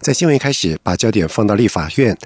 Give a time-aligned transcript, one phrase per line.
[0.00, 2.16] 在新闻一开始，把焦点放到立法院。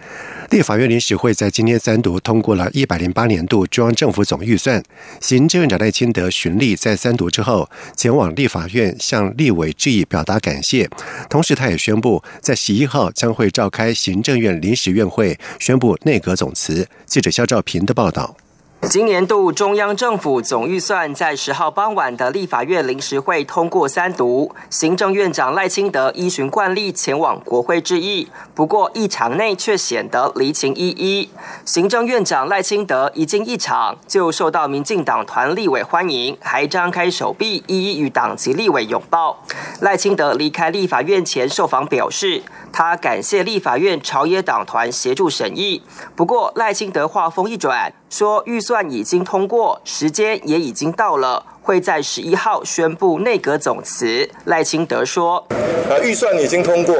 [0.50, 4.82] 立法院临时会在今天三读通过了一百零八年度中央政府总预算。
[5.20, 10.88] 行政院长赖清德巡例在三读之后，前往立法院向立委致意表达感谢。
[11.28, 16.86] 同时，他也宣布在十一号将会召开行政院临时院会，宣布内阁总辞。
[17.06, 18.36] 记者肖兆平的报道。
[18.82, 31.28] 今年度中央政府总预算在十号傍晚的立法院临时会通过三读，行政院长赖清德依循惯例前往国会致意，不过议场内却显得离情依依。
[31.64, 39.42] 行政院长赖清德一进议场就受到民进党团立委欢迎，还张开手臂一一与党籍立委拥抱。
[39.80, 45.82] 赖清德离开立法院前受访表示，他感谢立法院朝野党团协助审议。
[46.14, 47.92] 不过赖清德话锋一转。
[48.16, 54.26] 说预算已经通过，时间也已经到了，会在十一号宣布内阁总辞。
[54.46, 55.36] 赖清德说
[55.90, 56.96] ：“啊，预算已经通过，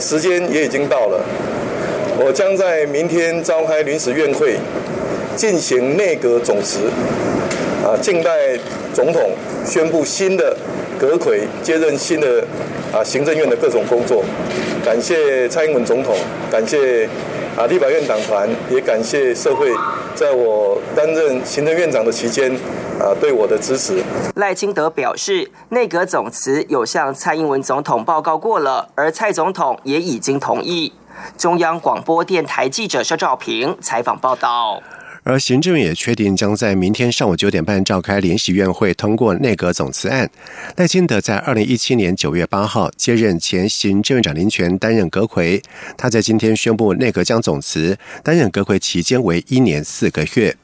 [0.00, 1.20] 时间也已经到了，
[2.18, 4.58] 我将在明天召开临时院会，
[5.36, 6.90] 进行内阁总辞，
[7.84, 8.58] 啊，静待
[8.92, 9.22] 总统
[9.64, 10.56] 宣布新的
[10.98, 12.44] 阁魁接任新的
[12.92, 14.24] 啊行政院的各种工作。
[14.84, 16.16] 感谢蔡英文总统，
[16.50, 17.08] 感谢。”
[17.56, 17.66] 啊！
[17.66, 19.70] 立法院党团也感谢社会，
[20.14, 22.50] 在我担任行政院长的期间，
[22.98, 24.02] 啊，对我的支持。
[24.36, 30.92] 赖清德表示，内阁总辞有向蔡英文总统报告过了，而蔡总统也已经同意。
[31.36, 34.82] 中央广播电台记者肖照平采访报道。
[35.24, 40.28] 而行政院也确定将在明天上午九点半召开联席院会通过内阁总辞案。
[40.76, 45.62] 赖清德在二零一七年九月八号接任前行政院长林权担任阁魁，
[45.96, 50.56] 他在今天宣布内阁将总辞，担任阁魁期间为一年四个月。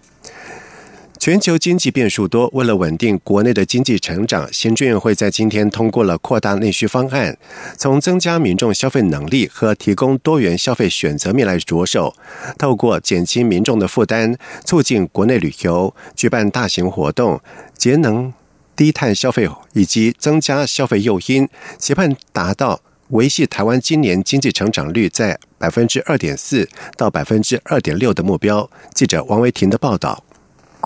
[1.19, 7.37] 全球经济变数多，为了稳定国内的经济成长，行政院会在今天通过了扩大内需方案，
[7.77, 12.15] 从增加民众消费能力和提供多元消费选择面来着手，
[12.57, 17.41] 透过减轻民众的负担，促进国内旅游，举办大型活动，
[17.77, 18.33] 节能
[18.77, 28.71] 低碳消费以及增加消费诱因，期盼达到维系台湾今年经济成长率在百分之二点四到百分之二点六的目标。
[28.95, 30.25] 记者王维婷的报道。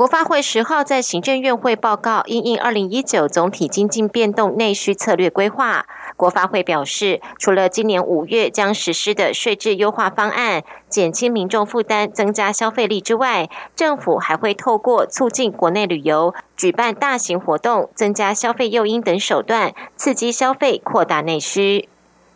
[0.02, 5.86] 国发会十号在行政院会报告因应二零一九总体经济变动内需策略规划。
[6.16, 21.88] 国发会表示，除了今年五月将实施的税制优化方案，减轻民众负担、增加消费力之外，政府还会透过促进国内旅游、举办大型活动、增加消费诱因等手段，刺激消费、扩大内需。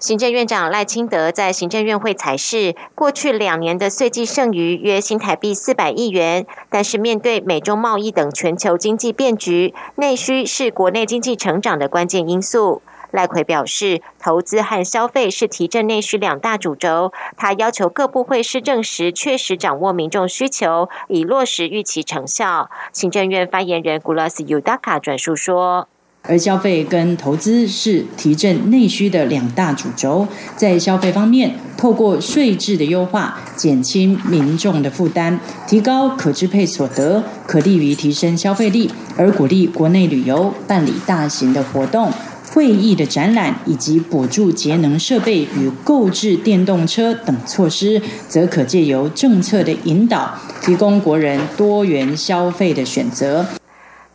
[0.06, 12.82] 行政院长赖清德在行政院会才是过去两年的税计剩余约新台币四百亿元，但是面对美中贸易等全球经济变局，内需是国内经济成长的关键因素。
[13.10, 17.12] 赖奎表示，投资和消费是提振内需两大主轴。
[17.36, 22.70] 他要求各部会施政时确实掌握民众需求，以落实预期成效。
[22.92, 25.88] 行政院发言人古拉斯尤达卡转述说。
[26.28, 30.26] 而消费跟投资是提振内需的两大主轴。
[30.56, 42.10] 在消费方面，透过税制的优化，减轻民众的负担，提高可支配所得，可利于提升消费力；而鼓励国内旅游，办理大型的活动、
[42.52, 53.46] 会议的展览，以及补助节能设备与购置电动车等措施，则可借由政策的引导，提供国人多元消费的选择。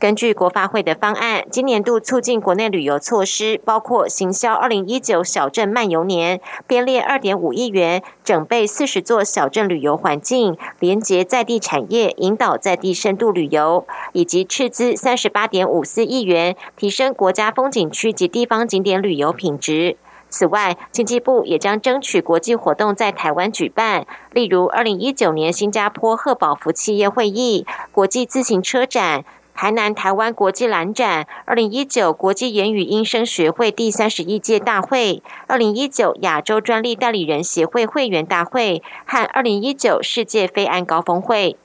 [0.01, 19.97] 根据国发会的方案，今年度促进国内旅游措施包括行销二零一九小镇漫游年，编列二点五亿元，整备四十座小镇旅游环境，连结在地产业，引导在地深度旅游，以及斥资三十八点五四亿元，提升国家风景区及地方景点旅游品质。
[20.29, 29.23] 此外，经济部也将争取国际活动在台湾举办，例如二零一九年新加坡贺宝福企业会议、国际自行车展。
[29.53, 41.57] 台南台湾国际蓝展、二零一九国际言语音声学会第三十一届大会、二零一九亚洲专利代理人协会会员大会和二零一九世界非安高峰会。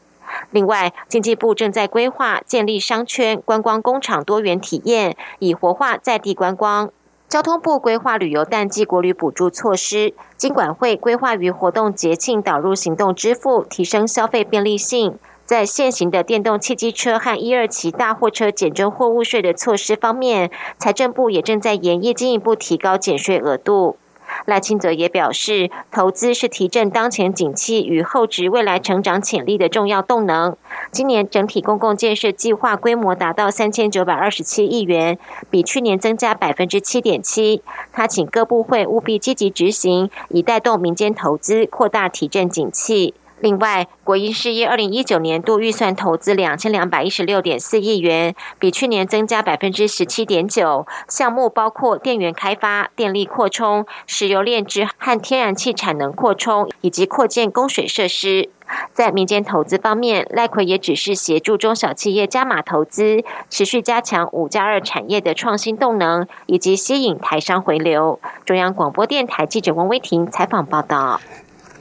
[0.50, 6.90] 另外，经济部正在规划建立商圈、观光工厂多元体验，以活化在地观光。
[7.28, 15.18] 交通部规划旅游淡季国旅补助措施，金管会规划于活动节庆导入行动支付，提升消费便利性。
[15.46, 23.96] 在现行的电动汽机车和一二期大货车减征货物税的措施方面，财政部也正在研议进一步提高减税额度。
[24.44, 30.56] 赖清泽也表示，投资是提振当前景气与后值未来成长潜力的重要动能。
[30.90, 35.16] 今年整体公共建设计划规模达到三千九百二十七亿元，
[35.48, 37.62] 比去年增加百分之七点七。
[37.92, 43.14] 他请各部会务必积极执行，以带动民间投资，扩大提振景气。
[43.40, 50.86] 另外，国营事业二零一九年度预算投资两千两百一十六点四亿元，比去年增加百分之十七点九。
[51.06, 58.48] 项目包括电源开发、电力扩充、石油炼制和天然气产能扩充，以及扩建供水设施。
[58.94, 68.18] 在民间投资方面，赖奎也只是协助中小企业加码投资，持续加强五加二产业的创新动能，以及吸引台商回流。
[68.46, 71.20] 中央广播电台记者王威婷采访报道。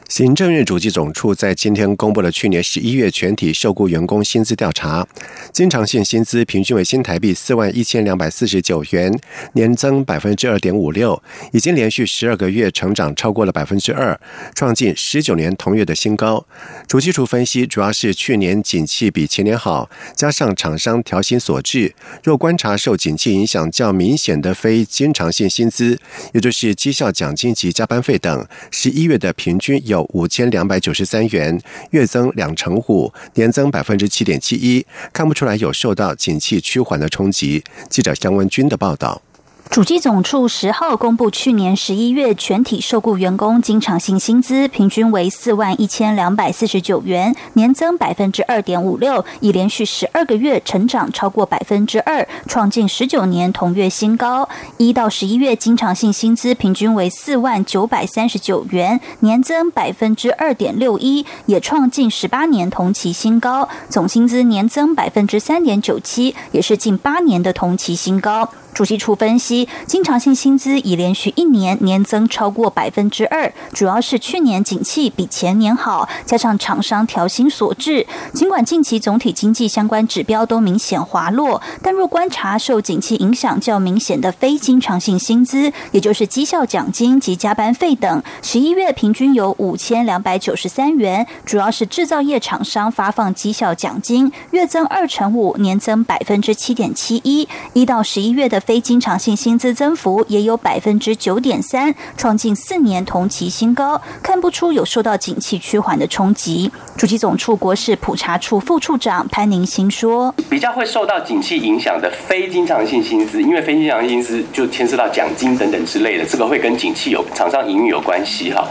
[0.07, 5.06] 行政院主计总处在今天公布了去年十一月全体受雇员工薪资调查，
[5.52, 9.12] 经常性薪资平均为新台币四万一千两百四十九元，
[9.54, 11.22] 年增百分之二点五六，
[11.52, 14.18] 已经连续十二个月成长超过了百分之二，
[14.54, 16.46] 创近十九年同月的新高。
[16.88, 21.96] 主计处分析，主要是去年景气比前年好，加上厂商调薪所致。
[22.24, 26.00] 若观察受景气影响较明显的非经常性薪资，
[26.34, 29.94] 也就是绩效奖金及加班费等，十一月的平均有。
[29.95, 31.57] 有五千两百九十三元，
[31.92, 37.63] 月增两成五，年增百分之七点七一，看不出来有受到景气趋缓的冲击。
[37.89, 39.21] 记者江文军的报道。
[39.69, 54.47] 主机总处十号公布，去年十一月全体受雇员工经常性薪资平均为四万一千两百四十九元，年增百分之二点五六，已连续十二个月成长超过百分之二，创近十九年同月新高。
[54.77, 63.68] 一到十一月经常性薪资平均为四万九百三十九元，年增百分之二点六一，也创近十八年同期新高。
[63.89, 68.47] 总薪资年增百分之三点九七，也是近八年的同期新高。
[68.75, 78.06] 主席处分析，经常性薪资已连续一年年增超过百分之二，主要是去年景气比前年好，加上厂商调薪所致。
[78.33, 97.48] 尽管近期总体经济相关指标都明显滑落，但若观察受景气影响较明显的非经常性薪资，也就是绩效奖金及加班费等，十一月平均有五千两百九十三元，主要是制造业厂商发放绩效奖金，月增二成五，年增百分之七点七一。
[97.71, 106.71] 一到十一月的非经常性薪资增幅也有百分之九点三，创近四年同期新高，看不出有受到景气趋缓的冲击。
[106.97, 118.68] 主机总处国事普查处副处长潘宁新说：“比较会受到景气影响的非经常性薪资，因为非经常性薪资就牵涉到奖金等等之类的，这个会跟景气有厂商营运有关系哈。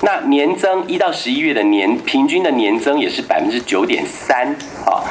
[0.00, 4.54] 那年增一到十一月的年平均的年增也是百分之九点三，
[4.84, 5.02] 哈，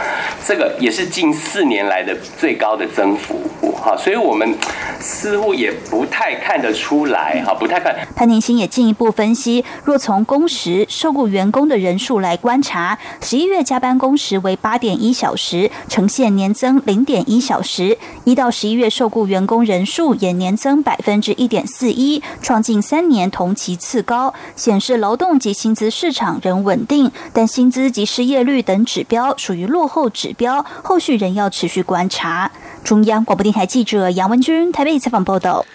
[0.44, 3.39] 这个也是近四年来的最高的增幅，
[3.71, 4.58] 哈，所以。”所以我们
[4.98, 7.94] 似乎也不太看得出来，哈，不太看。
[8.16, 32.50] 潘宁新也进一步分析，若从工时、受雇员工的人数来观察，十一月加班工时为八点一小时，呈现年增零点一小时；一到十一月受雇员工人数也年增百分之一点四一，创近三年同期次高，显示劳动及薪资市场仍稳定，但薪资及失业率等指标属于落后指标，后续仍要持续观察。
[32.86, 35.66] 中央广播电台记者杨文军台北采访报道。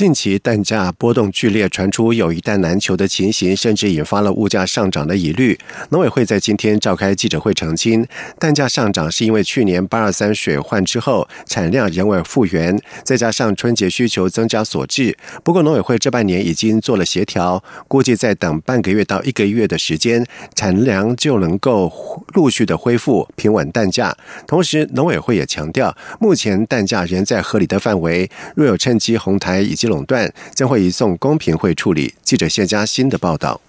[0.00, 5.58] 近期蛋价波动剧烈，传出有一蛋难求的情形，甚至引发了物价上涨的疑虑。
[5.90, 8.06] 农委会在今天召开记者会澄清，
[8.38, 15.14] 蛋价上涨是因为去年八二三水患之后产量仍未复原，再加上春节需求增加所致。
[15.44, 24.16] 不过农委会这半年已经做了协调，估计再等半个月到一个月的时间，产量就能够陆续的恢复平稳蛋价。
[24.46, 32.14] 同时，农委会也强调，目前蛋价仍在合理的范围，若有趁机红台以及垄断将会移送公平会处理。
[32.22, 33.60] 记者谢佳欣的报道。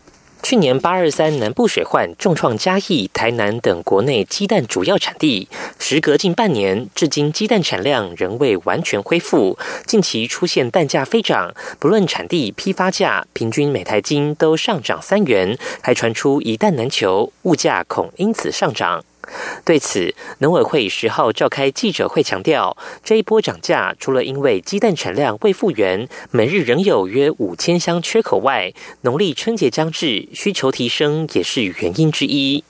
[0.43, 5.47] 去年八二三南部水患重创嘉义、台南等国内鸡蛋主要产地，
[5.77, 9.59] 时隔近半年，至今鸡蛋产量仍未完全恢复。
[9.85, 19.03] 近期出现蛋价飞涨，不论产地、批发价，平均每台斤都上涨三元，还传出一蛋难求，物价恐因此上涨。
[19.63, 32.63] 对此，农委会十号召开记者会，强调这一波涨价，除了因为鸡蛋产量未复原，每日仍有约五千箱缺口外，农历春节将至，需求提升也是原因之一。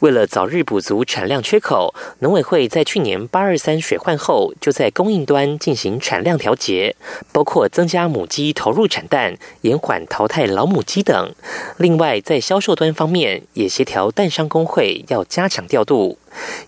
[0.00, 6.96] 为了早日补足产量缺口，农委会在去年八二三水患后，就在供应端进行产量调节，
[7.32, 11.34] 包括增加母鸡投入产蛋、延缓淘汰老母鸡等。
[11.78, 16.18] 另外，在销售端方面，也协调蛋商工会要加强调度。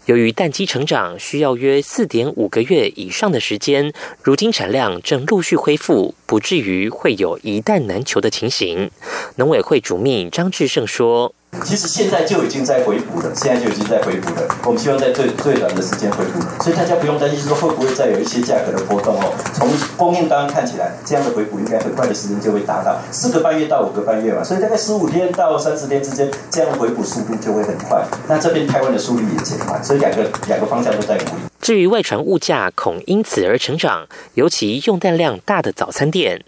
[0.07, 8.91] 由于蛋鸡成长需要约四点五个月以上的时间，如今产量正陆续恢复，不至于会有一蛋难求的情形。
[9.37, 11.35] 农委会主秘张志胜说。
[11.65, 14.47] 其实现在就已经在回补了，现在就已经在回补了。
[14.65, 19.33] 我们希望在最最短的时间回补，所以大家不用担心说会不会再有一些价格的波动哦。
[19.55, 28.05] 从供应端看起来，这样的回补应该很快的时间就会达到四个半月到五个半月嘛，所以大概十五天到三十天之间，这样的回补速度就会很快。
[28.29, 31.31] 那这边台湾的速率也减慢，所以两个两个方向都在努力。
[31.61, 36.45] 至于外传物价恐因此而成长，尤其用蛋量大的早餐店。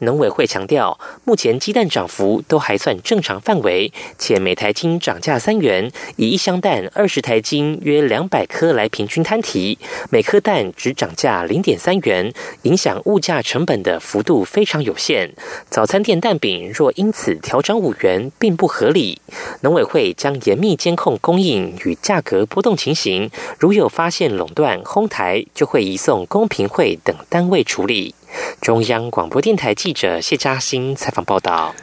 [0.00, 9.78] 农委会强调，目前鸡蛋涨幅都还算正常范围，且每台斤涨价三元，以一箱蛋二十台斤约两百颗来平均摊提，
[10.10, 15.32] 每颗蛋只涨价零点三元，影响物价成本的幅度非常有限。
[15.70, 19.20] 早餐店蛋饼若因此调涨五元，并不合理。
[19.60, 28.14] 农委会将严密监控供应与价格波动情形，如有发现垄断、哄抬，就会移送公平会等单位处理。
[28.60, 31.74] 中央广播电台记者谢嘉欣采访报道。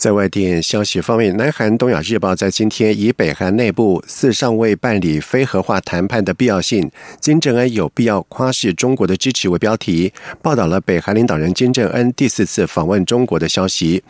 [0.00, 6.90] 在外电消息方面，南韩《东亚日报》在今天以北韩内部似尚未办理非核化谈判的必要性，
[7.20, 14.02] 金正恩有必要夸示中国的支持为标题，报道了北韩领导人金正恩第四次访问中国的消息。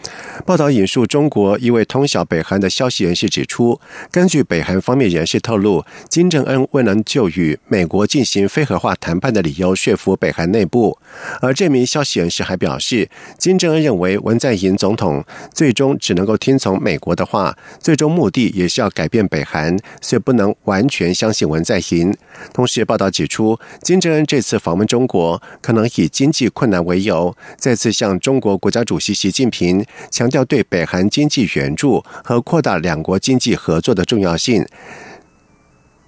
[0.47, 3.81] 报道引述中国一位通晓北韩的消息人士指出，
[4.13, 10.97] 根据北韩方面人士透露，金正恩未能就与美国进行非核化谈判的理由说服北韩内部。
[11.41, 15.75] 而这名消息人士还表示，金正恩认为文在寅总统最。
[15.81, 22.15] 中只能够听从美国的话，最终目的也是要改变北韩，所以不能完全相信文在寅。
[22.53, 34.67] 同时，报道指出，金正恩这次访问中国，可能以经济困难为由，再次向中国国家主席习近平强调对北韩经济援助和扩大两国经济合作的重要性。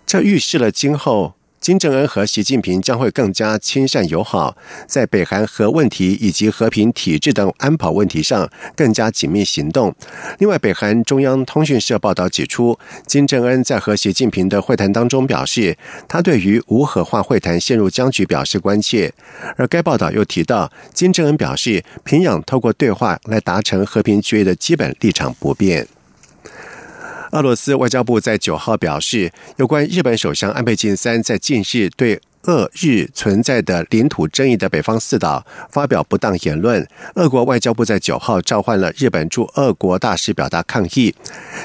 [0.05, 1.33] 这预示了今后。
[1.63, 4.57] 金正恩和习近平将会更加亲善友好，
[4.89, 9.95] 在北韩核问题以及和平体制等安保问题上更加紧密行动。
[10.41, 12.77] 另外，北韩中央通讯社报道指出，
[13.07, 15.79] 金正恩在和习近平的会谈当中表示，
[16.09, 19.13] 他对于无核化会谈陷入僵局表示关切。
[19.57, 25.87] 而该报道又提到，金正恩表示，平壤透过对话来达成和平决议的基本立场不变。
[27.33, 32.21] 俄罗斯外交部在九号表示，有关日本首相安倍晋三在近日对。
[32.45, 36.85] 俄日存在的领土争议的北方四岛发表不当言论，
[37.15, 41.15] 俄国外交部在九号召唤了日本驻俄国大使表达抗议。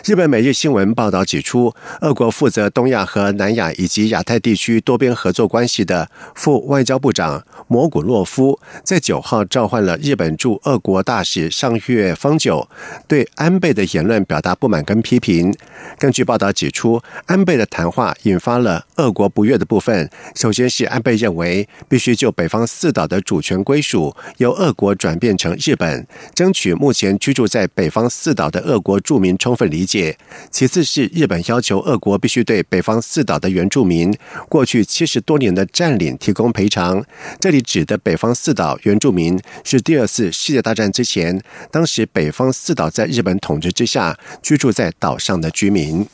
[0.05, 12.69] 日本每日新闻报道指出，俄国负责东亚和南亚以及亚太地区多边合作关系的副外交部长摩古洛夫在九号召唤了日本驻俄国大使上月方久，
[13.07, 15.51] 对安倍的言论表达不满跟批评。
[15.97, 20.07] 根据报道指出，安倍的谈话引发了俄国不悦的部分。
[20.35, 20.66] 首先。
[20.69, 30.17] 是安倍认为，必须就北方四岛的主权归属由俄国转变成日本，争取目前居住在北方四岛的俄国住民充分理解。
[30.51, 34.13] 其次是日本要求俄国必须对北方四岛的原住民
[34.49, 37.03] 过去七十多年的占领提供赔偿。
[37.39, 46.07] 这里指的北方四岛原住民是第二次世界大战之前，当时北方四岛在日本统治之下居住在岛上的居民。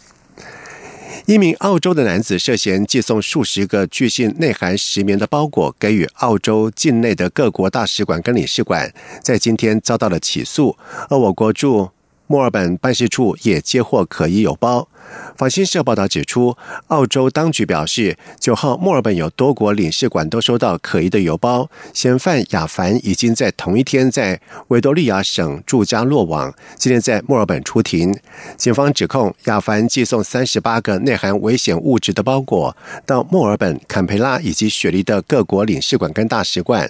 [1.25, 10.77] 一名澳洲的男子涉嫌寄送数十个巨信内含石棉的包裹给予澳洲境内的各国大使馆跟领事馆，在今天遭到了起诉，
[11.09, 11.89] 而我国驻
[12.27, 14.87] 墨尔本办事处也接获可疑邮包。
[15.35, 16.55] 法新社报道指出，
[16.87, 21.69] 澳洲当局表示，九号墨尔本有多国领事馆都收到可疑的邮包。
[21.93, 24.39] 嫌犯亚凡已经在同一天在
[24.69, 28.17] 维多利亚省住家落网，今天在墨尔本出庭。
[28.55, 32.75] 警方指控亚凡寄送三十八个内含危险物质的包裹
[33.05, 36.89] 到墨尔本、坎培拉以及雪梨的各国领事馆跟大使馆。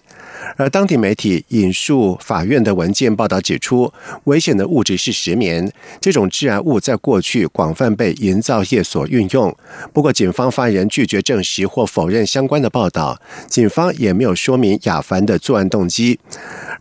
[0.55, 3.91] 而当地媒体引述法院的文件报道指出，
[4.25, 9.55] 危险的物质是石棉，这种致癌物在过去广泛被营造业所运用。
[9.93, 16.19] 不过，警方发言人拒绝证实或否认相关的报道，警方也没有说明亚凡的作案动机。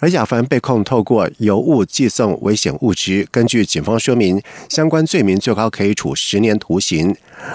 [0.01, 7.15] 而亚凡被控透过邮物寄送危险物质，根据警方说明，相关罪名最高可以处十年徒刑。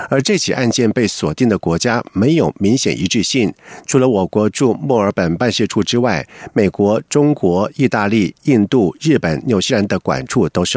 [0.10, 3.54] 而这起案件被锁定的国家没有明显一致性，
[3.86, 10.77] 除了我国驻墨尔本办事处之外，美国、中国、意大利、印度、日本、纽西兰的管处都是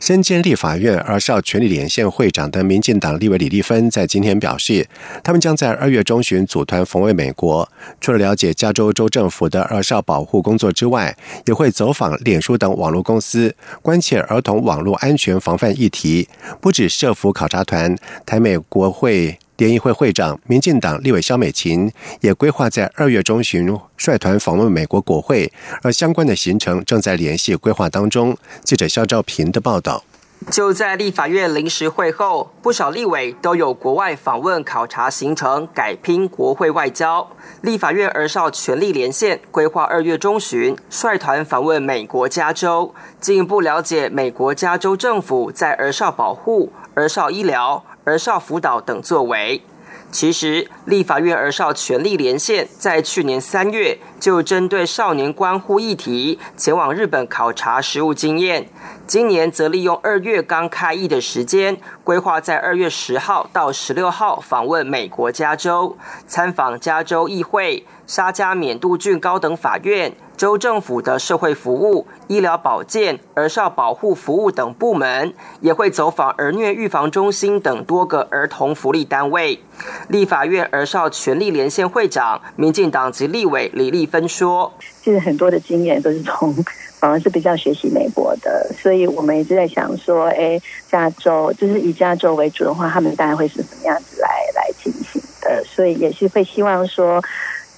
[0.00, 4.88] 身兼立法院而少权力连线会长的民进党立委李丽芬在今天表示，
[5.22, 11.14] 他们将在二月中旬组团访问美国，除了了解加州州政府的二少保护工作之外，
[11.44, 16.26] 也会走访脸书等网络公司，关切儿童网络安全防范议题。
[16.62, 19.38] 不止社福考察团，台美国会。
[19.60, 25.52] 联谊会会长、民进党立委肖美琴也规划在二月中旬率团访问美国国会，
[25.82, 28.34] 而相关的行程正在联系规划当中。
[28.64, 30.02] 记者肖兆平的报道。
[30.50, 37.30] 就在立法院临时会后，不少立委都有国外访问考察行程，改拼国会外交。
[37.60, 47.84] 立法院儿少权力连线规划二月中旬率团访问美国加州，进一步了解美国加州政府在儿少保护、儿少医疗。
[48.10, 49.62] 儿少辅导等作为，
[50.10, 58.68] 其实立法院儿少权力连线在去年三月就针对少年关护议题前往日本考察实务经验，
[59.06, 65.96] 今年则利用二月刚开议的时间，规划在二月十号到十六号访问美国加州，
[66.26, 70.12] 参访加州议会、沙加缅度郡高等法院。
[70.36, 79.60] 州政府的社会服务、医疗保健、儿少保护服务等部门，也会走访儿虐预防中心等多个儿童福利单位。
[80.08, 84.70] 立法院儿少权利连线会长、民进党籍立委李立芬说
[85.02, 86.52] ：“其实很多的经验都是从
[87.00, 95.64] 反而是比较学习美国的，所以我们一直在想说，哎，加州就是以加州为主的话，他们大概会是什么样子来来进行的？
[95.64, 97.22] 所以也是会希望说。”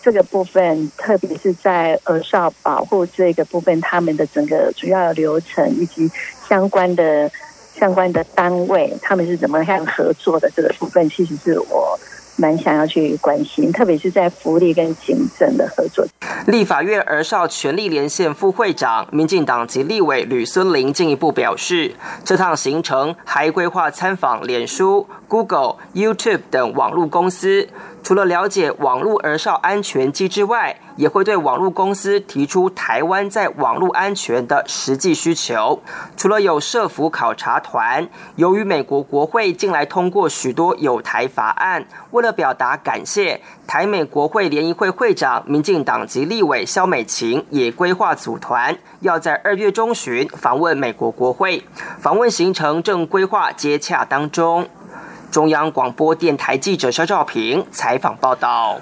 [0.04, 6.10] 这个部分，特别是在儿少保护这个部分，他们的整个主要流程以及
[6.48, 7.30] 相关的
[7.72, 11.96] 相关的单位，他们是怎么样合作的这个部分，其实是我。
[12.36, 16.06] 蛮想要去关心，特别是在福利跟行政的合作。
[16.46, 27.68] 立法院儿少权力连线副会长、民进党及立委吕孙林进一步表示，这趟行程还规划参访脸书、Google、YouTube 等网络公司，
[28.02, 35.80] 除了了解网络儿少安全机制外，也会对网络公司提出台湾在网络安全的实际需求。
[36.16, 51.62] 除了有社服考察团，由于美国国会近来通过许多有台法案，为了表达感谢，台美国会联谊会会长、民进党籍立委肖美琴也规划组团，要在二月中旬访问美国国会。
[51.98, 54.68] 访问行程正规划接洽当中。
[55.32, 58.78] 中央广播电台记者肖兆平采访报道。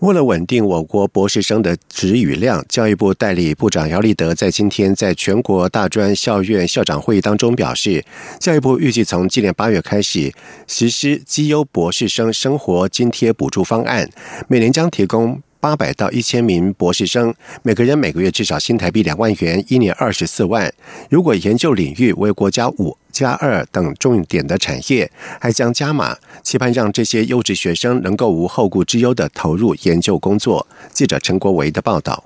[0.00, 8.04] 为了稳定我国博士生的职语量，教育部代理部长姚立德在今天在全国大专校院校长会议当中表示，
[8.40, 10.34] 教育部预计从今年八月开始
[10.66, 14.10] 实施绩优博士生生活津贴补助方案，
[14.48, 15.40] 每年将提供。
[15.62, 20.74] 八百到一千名博士生，每个人每个月至少新台币两万元，一年二十四万。
[21.08, 25.08] 如果研究领域为国家五加二等重点的产业，
[25.40, 30.66] 还将加码，期盼让这些优质学生能够无后顾之忧的投入研究工作。
[30.92, 32.24] 记者陈国维的报道。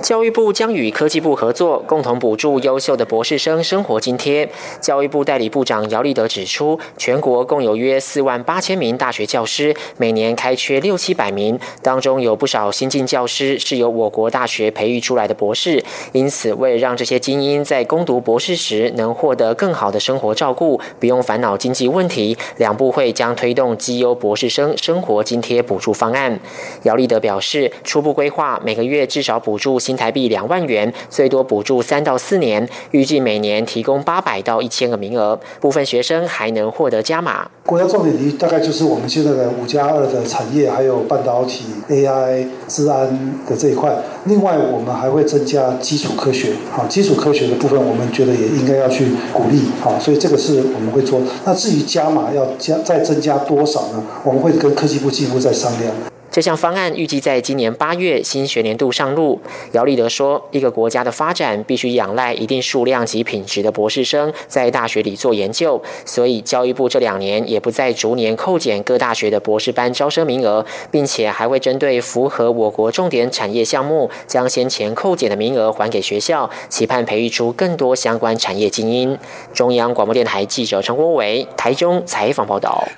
[0.00, 4.48] 教育部将与科技部合作，共同补助优秀的博士生生活津贴。
[4.80, 15.84] 教育部代理部长姚立德指出，全国共有约四万八千名大学教师，每年开缺六七百名，当中有不少新进教师是由我国大学培育出来的博士。
[16.12, 26.40] 因此，为了让这些精英在攻读博士时能获得更好的生活照顾，不用烦恼经济问题，两部会将推动绩优博士生生活津贴补助方案。
[26.84, 37.48] 姚立德表示，初步规划每个月至少补助新台币两万元，最多补助三到四年，预计每年提供八百到一千个名额，部分学生还能获得加码。
[37.66, 43.08] 国家重点题大概就是我们现在的五加二的产业，还有半导体、AI、治安
[43.48, 43.96] 的这一块。
[44.26, 51.20] 另外，我们还会增加基础科学，好，基础科学的部分，我们觉得也应该要去鼓励，好，所以这个是我们会做。
[51.44, 54.02] 那至于加码要加再增加多少呢？
[54.24, 56.11] 我们会跟科技部进一步再商量。
[56.32, 59.38] 这项方案预计在今年八月新学年度上路。
[59.72, 79.18] 姚立德说，一个国家的发展必须仰赖一定数量及品质的博士生在大学里做研究，所以教育部这两年也不再逐年扣减各大学的博士班招生名额，并且还会针对符合我国重点产业项目，将先前扣减的名额还给学校，期盼培育出更多相关产业精英。
[79.52, 82.88] 中央广播电台记者陈国伟台中采访报道。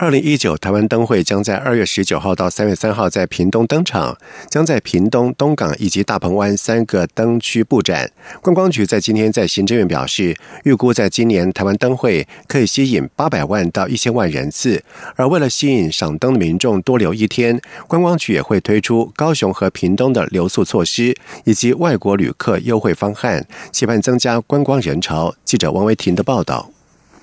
[0.00, 4.16] 二零一九台湾灯会将在二月十九号到三月三号在屏东登场，
[4.48, 8.08] 将在屏东、东港以及大鹏湾三个灯区布展。
[8.40, 14.84] 观光局在今天在行政院表示，预估在今年台湾灯会可以吸引八百万到一千万人次。
[15.16, 25.34] 而为了吸引赏灯的民众多留一天，观光局也会推出高雄和屏东的留宿措施，以及外国旅客优惠方案，期盼增加观光人潮。
[25.44, 26.70] 记者王维婷的报道。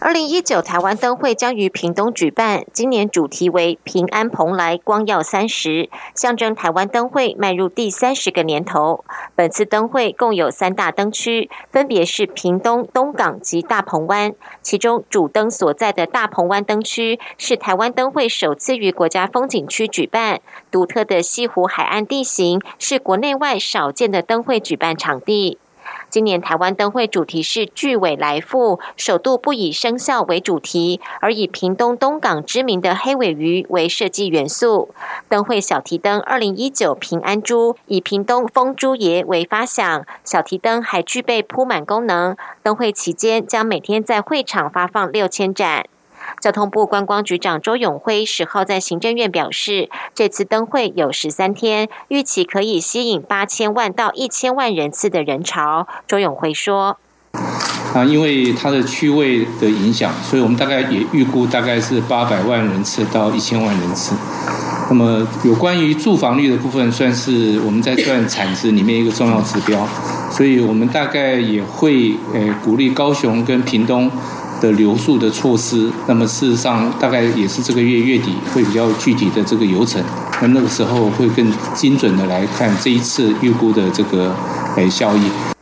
[0.05, 9.03] 二零一九台湾灯会将于屏东举办，今年主题为“平安蓬莱，光耀三十”，象征台湾灯会迈入第三十个年头。
[9.33, 14.35] 本次灯会共有三大灯区，分别是屏东、东港及大鹏湾。
[14.61, 20.39] 其中主灯所在的大鹏湾灯区是台湾灯会首次于国家风景区举办，
[20.69, 25.57] 独特的西湖海岸地形是国内外少见的灯会举办场地。
[26.09, 34.89] 今年台湾灯会主题是“巨尾来复”，首度不以生肖为主题，而以屏东东港知名的黑尾鱼为设计元素。
[35.27, 42.37] 灯会小提灯二零一九平安珠以屏东风珠爷为发想，小提灯还具备铺满功能。
[42.63, 45.85] 灯会期间将每天在会场发放六千盏。
[46.41, 55.87] 交通部观光局长周永辉十号在行政院表示，这次灯会有十三天，预期可以吸引八千万到一千万人次的人潮。
[56.07, 56.97] 周永辉说
[57.95, 64.15] ：“啊，因为它的区位的影响，所以我们大概也预估大概是八百万人次到一千万人次。
[64.87, 69.87] 那么有关于住房率的部分，算是我们在算产值里面一个重要指标，
[70.29, 74.11] 所以我们大概也会呃鼓励高雄跟屏东。”
[74.65, 80.03] 的留宿的措施，那么事实上大概也是这个月月底会比较具体的这个流程，
[80.41, 84.35] 那那个时候会更精准的来看这一次预估的这个
[84.75, 85.54] 诶效益。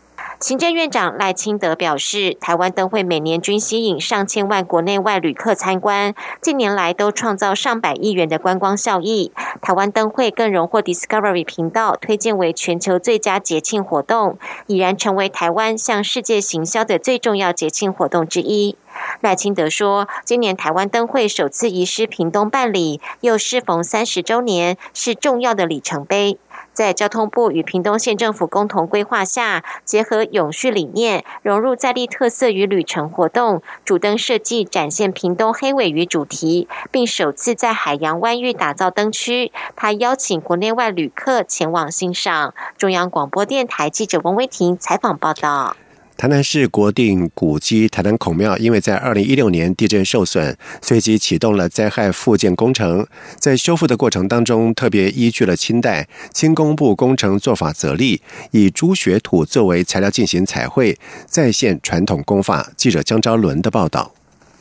[0.44, 9.32] 行政院长赖清德表示，台湾灯会每年均吸引上千万国内外旅客参观，近年来都创造上百亿元的观光效益。
[9.62, 18.76] 台湾灯会更荣获 Discovery 频道推荐为全球最佳节庆活动，已然成为台湾向世界行销的最重要节庆活动之一。
[19.22, 26.38] 赖清德说，今年台湾灯会首次移师屏东办理，又适逢三十周年，是重要的里程碑。
[26.74, 39.52] 在交通部与屏东县政府共同规划下，结合永续理念，融入在地特色与旅程活动，主灯设计展现屏东黑尾鱼主题，并首次在海洋湾域打造灯区。
[39.76, 42.54] 他邀请国内外旅客前往欣赏。
[42.78, 45.76] 中央广播电台记者王威婷采访报道。
[46.16, 53.06] 台南市国定古迹台南孔庙，因为在二零一六年地震受损，随即启动了灾害复建工程。
[53.38, 58.22] 在修复的过程当中，特别依据了清代清工部工程做法则例，
[58.52, 62.72] 以朱血土作为材料进行彩绘，再现传统工法。
[62.78, 64.14] 记者江昭伦的报道。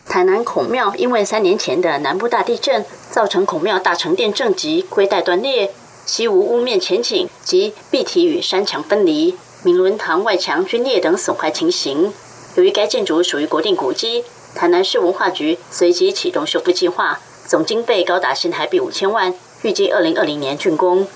[0.09, 5.71] 台南孔庙因为三年前的南部大地震，造成孔庙大成殿正脊龟带断裂，
[6.05, 9.37] 西无屋面前倾及壁体与山墙分离。
[9.65, 12.13] 明伦堂外墙龟裂等损坏情形，
[12.57, 14.25] 由于该建筑属于国定古迹，
[14.57, 21.07] 台南市文化局随即启动修复计划，总经费高达新台币五千万，预计二零二零年竣工。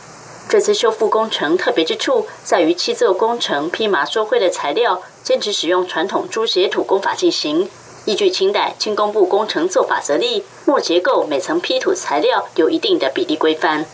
[0.48, 7.68] 这次修复工程特别之处在于七座工程披麻收灰的材料，坚持使用传统猪血土工法进行，
[8.04, 13.84] 依据清代清工部工程做法则例，木结构每层批土材料有一定的比例规范。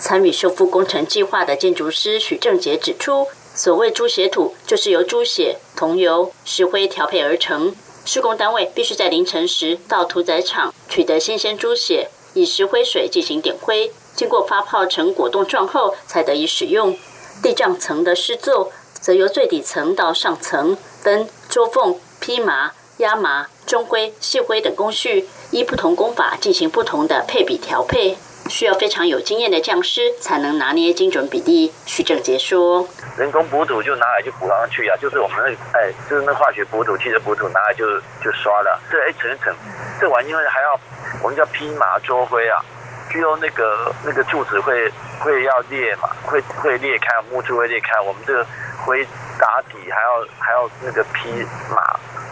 [0.00, 3.26] 参与修复工程计划的建筑师许正杰指出。
[3.58, 7.74] 所谓猪血土，就是由猪血、桐油、石灰调配而成。
[8.04, 16.96] 施工单位必须在凌晨时到屠宰场取得新鲜猪血，以石灰水进行点灰，经过发泡成果冻状后才得以使用。
[17.42, 28.16] 地障层的施作，则由最底层到上层分周缝、披麻、压麻、中灰、细灰等工序，依不同工法进行不同的配比调配。
[28.48, 31.72] 需要非常有经验的匠师才能拿捏精准比例。
[31.86, 38.80] 徐正杰说：“人工补土就拿来就补上去啊，就是我们那哎，就是那化学补土、汽车补土拿来就就刷了。
[38.90, 39.54] 这一层一层，
[40.00, 40.80] 这玩意儿还要
[41.22, 42.64] 我们叫披麻捉灰啊，
[43.10, 48.00] 具有那个那个柱子会会要裂嘛，会会裂开，木柱会裂开。
[48.00, 48.46] 我们这个
[48.84, 49.06] 灰
[49.38, 51.28] 打底还要还要那个披
[51.70, 51.82] 麻，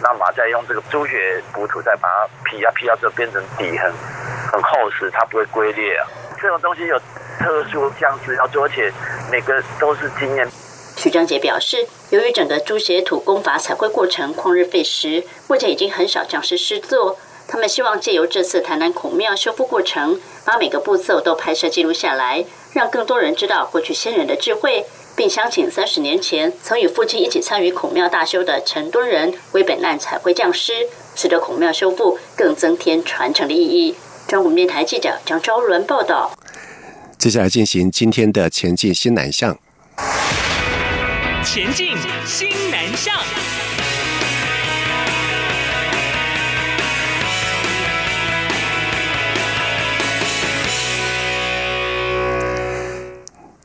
[0.03, 3.93] 那麻再用这个猪血补土再把它劈啊劈到这变成底痕。”
[4.57, 6.09] 很厚实，它不会龟裂啊。
[6.41, 6.99] 这种东西有
[7.39, 8.91] 特殊样子要做，而且
[9.31, 10.49] 每个都是经验。
[10.97, 17.19] 徐章杰表示，由于整个猪血土工法彩绘过程旷日费时，目前已经很少匠师施作。
[17.47, 33.95] 他们希望借由这次台南孔庙修复过程，把每个步骤都拍摄记录下来，让更多人知道过去先人的智慧，并相请三十年前曾与父亲一起参与孔庙大修的陈敦仁为本案彩绘匠师，使得孔庙修复更增添传承的意义。
[34.27, 36.31] 中央电台记者张昭伦报道。
[37.19, 39.57] 接下来进行今天的前进新南向。
[41.45, 43.15] 前进新南向。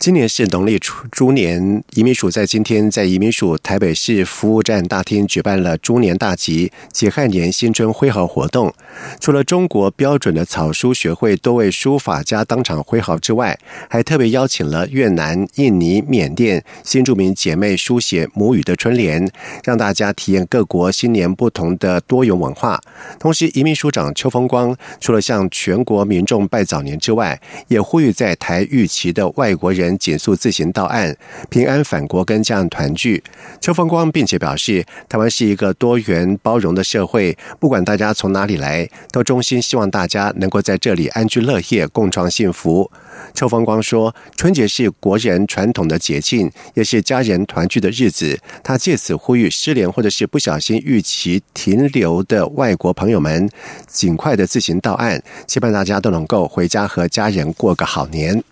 [0.01, 8.73] 今年是农历初猪年，移民署在今天在移民署台北市服务站大厅举办了猪年大吉解汉年新春挥毫活动。
[9.19, 13.55] 除了中国标准的草书学会多位书法家当场挥毫之外，
[13.87, 19.31] 还特别邀请了越南、印尼、缅甸新住民姐妹书写母语的春联，
[19.63, 22.81] 让大家体验各国新年不同的多元文化。
[23.19, 29.90] 同时，移民署长邱风光除了向全国民众拜早年之外，也呼吁在台遇期的外国人。
[29.97, 31.15] 紧速自行到岸，
[31.49, 33.23] 平安返国，跟家人团聚。
[33.59, 42.91] 邱风光并且表示，台湾是一个多元包容的社会，不管大家从哪里来，都衷心希望大家能够在这里安居乐业，共创幸福。
[43.33, 48.39] 邱风光说：“春节是国人传统的节庆，也是家人团聚的日子。
[48.63, 53.47] 他借此呼吁失联或者是不小心逾期停留的外国朋友们，
[53.87, 58.43] 尽快的自行到岸，期盼大家都能够回家和家人过个好年。”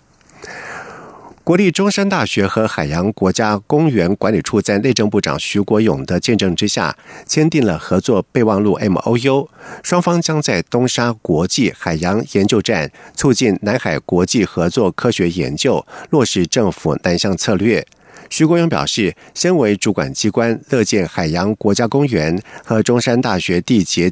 [1.49, 9.49] 国立中山大学和海洋国家公园管理处在内政部长徐国勇的见证之下，签订了合作备忘录 （M O U）。
[9.81, 17.83] 双方将在东沙国际海洋研究站促进南海国际合作科学研究，落实政府南向策略。
[18.29, 24.11] 徐国勇表示，身为主管机关，乐见海洋国家公园和中山大学缔结。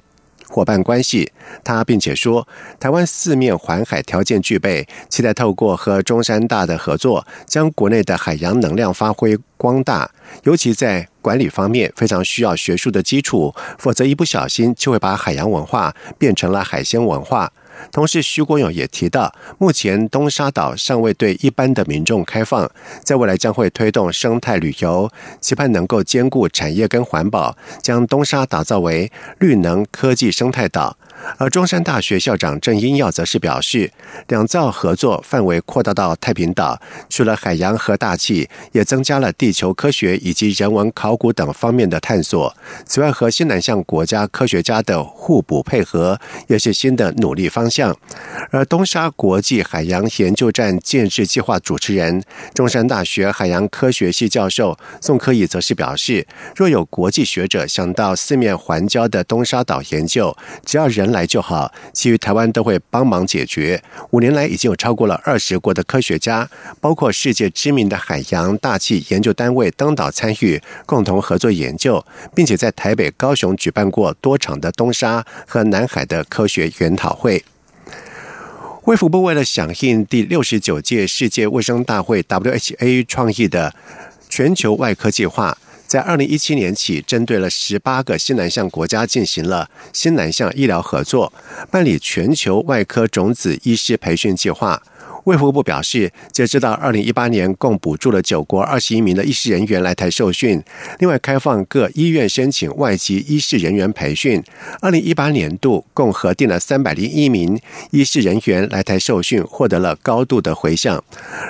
[0.49, 1.31] 伙伴关系，
[1.63, 2.47] 他并且说，
[2.79, 10.09] 台湾四面环海条件具备，期待透过和中山大的合作，将国内的海洋能量发挥光大。
[10.43, 17.51] 尤其在管理方面，非常需要学术的基础，否则一不小心就会把海洋文化变成了海鲜文化。
[17.91, 22.69] 同时，徐国勇也提到，目前东沙岛尚未对一般的民众开放，
[23.03, 25.09] 在未来将会推动生态旅游，
[25.39, 30.97] 期盼能够兼顾产业跟环保，将东沙打造为绿能科技生态岛。
[31.37, 33.91] 而中山大学校长郑英耀则是表示，
[34.27, 42.55] 两造合作范围扩大到太平岛，除了海洋和大气，也增加了地球科学以及人文考古等方面的探索。
[42.85, 47.97] 此外，和西南向国家科学家的互补配合，也是新的努力方向。
[48.51, 56.25] 而东沙国际海洋研究站建制计划主持人、中山大学海洋科学系教授宋科义则是表示，
[56.55, 61.06] 若有国际学者想到四面环礁的东沙岛研究，只要人。
[61.11, 63.81] 来就好，其余台湾都会帮忙解决。
[64.11, 77.43] 五年来，已经有超过了二十国的科学家，包括世界知名的海洋大气研究单位登岛参与，共同合作研究，并且在台北、高雄举办过多场的东沙和南海的科学研讨会。
[78.85, 83.75] 卫福部为了响应第六十九届世界卫生大会 （WHA） 创意的
[84.29, 85.57] 全球外科计划。
[85.87, 91.31] 在二零一七年起，针对了十八个新南向国家进行了新南向医疗合作，
[91.71, 94.83] 办理全球外科种子医师培训计划。
[95.23, 100.63] 卫福部表示，截止到二零一八年，共补助了九国二十一名的医师人员来台受训。
[100.99, 104.41] 另外，开放各医院申请外籍医师人员培训。
[104.79, 107.59] 二零一八年度共核定了三百零一名
[107.91, 111.03] 医师人员来台受训，获得了高度的回响。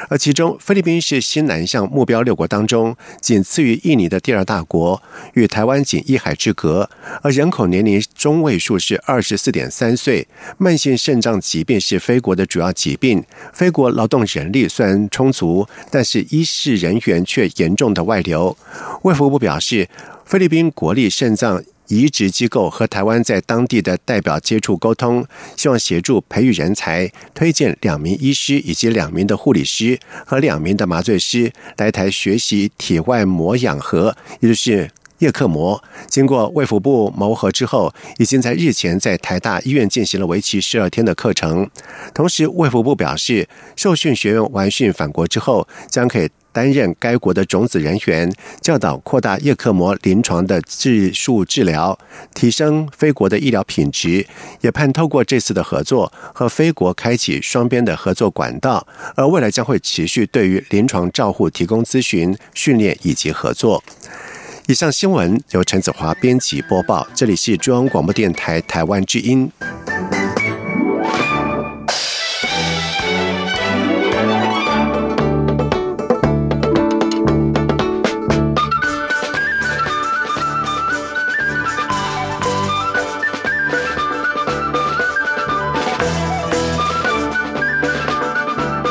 [0.09, 5.01] 而其中，菲律宾是新南向目标六国当中仅次于印尼的第二大国，
[5.35, 6.89] 与台湾仅一海之隔。
[7.21, 13.23] 而人口年龄中位数是二十四点三岁，慢性肾脏疾病是非国的主要疾病。
[13.53, 18.57] 非国劳动人力虽然充足，但是医事人员却严重的外流。
[19.03, 19.87] 卫福部表示，
[20.25, 34.89] 菲律宾国立肾脏移植机构和台湾在当地的代表接触沟通，希望协助培育人才，推荐两名医师以及两名的护理师和两名的麻醉师来台学习体外膜氧合，也就是。
[35.19, 41.67] 叶克膜经过卫福部谋合之后，已经在日前在台大医院进行了为期十二天的课程。
[42.13, 46.29] 同时，卫福部表示，受训学员完训返国之后，将可以。
[46.57, 51.95] 担任该国的种子人员，教导扩大叶克膜临床的技术治疗，
[52.33, 54.25] 提升非国的医疗品质。
[54.61, 63.83] 也盼透过这次的合作，和非国开启双边的合作管道，而未来将会持续对于临床照护提供咨询、训练以及合作。
[64.65, 69.51] 以上新闻由陈子华编辑播报，这里是中央广播电台台湾之音。